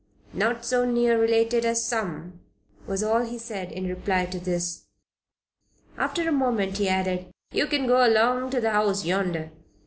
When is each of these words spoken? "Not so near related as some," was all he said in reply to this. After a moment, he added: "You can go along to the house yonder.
"Not 0.33 0.65
so 0.65 0.83
near 0.83 1.21
related 1.21 1.63
as 1.63 1.85
some," 1.85 2.39
was 2.87 3.03
all 3.03 3.21
he 3.23 3.37
said 3.37 3.71
in 3.71 3.85
reply 3.87 4.25
to 4.25 4.39
this. 4.39 4.87
After 5.95 6.27
a 6.27 6.31
moment, 6.31 6.77
he 6.79 6.89
added: 6.89 7.29
"You 7.51 7.67
can 7.67 7.85
go 7.85 8.03
along 8.03 8.49
to 8.49 8.59
the 8.59 8.71
house 8.71 9.05
yonder. 9.05 9.51